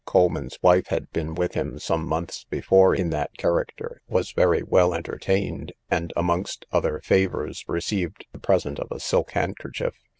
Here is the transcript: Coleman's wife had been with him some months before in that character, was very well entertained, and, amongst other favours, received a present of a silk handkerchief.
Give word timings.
Coleman's 0.03 0.57
wife 0.63 0.87
had 0.87 1.11
been 1.11 1.35
with 1.35 1.53
him 1.53 1.77
some 1.77 2.07
months 2.07 2.43
before 2.49 2.95
in 2.95 3.11
that 3.11 3.37
character, 3.37 4.01
was 4.07 4.31
very 4.31 4.63
well 4.63 4.95
entertained, 4.95 5.73
and, 5.91 6.11
amongst 6.15 6.65
other 6.71 6.99
favours, 7.03 7.63
received 7.67 8.25
a 8.33 8.39
present 8.39 8.79
of 8.79 8.87
a 8.89 8.99
silk 8.99 9.29
handkerchief. 9.33 9.93